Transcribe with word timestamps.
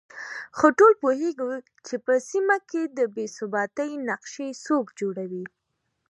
خو 0.57 0.65
ټول 0.77 0.93
پوهېږو 1.03 1.51
چې 1.87 1.95
په 2.05 2.13
سيمه 2.29 2.57
کې 2.69 2.81
د 2.97 2.99
بې 3.15 3.25
ثباتۍ 3.35 3.91
نقشې 4.09 4.49
څوک 4.65 4.85
جوړوي 4.99 5.45